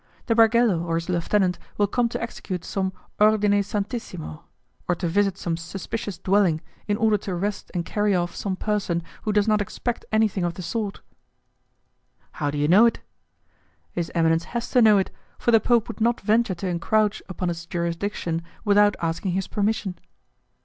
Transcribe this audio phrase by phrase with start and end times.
[0.25, 4.41] "The bargello or his lieutenant will come to execute some 'ordine santissimo',
[4.87, 9.03] or to visit some suspicious dwelling in order to arrest and carry off some person
[9.21, 11.01] who does not expect anything of the sort."
[12.31, 13.01] "How do you know it?"
[13.91, 17.49] "His eminence has to know it, for the Pope would not venture to encroach upon
[17.49, 19.99] his jurisdiction without asking his permission."